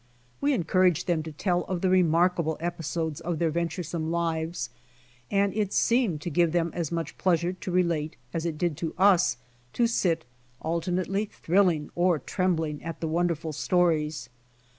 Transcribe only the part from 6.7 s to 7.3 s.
as much